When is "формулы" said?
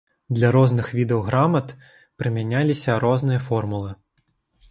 3.51-3.95